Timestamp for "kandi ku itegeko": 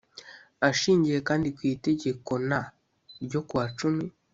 1.27-2.31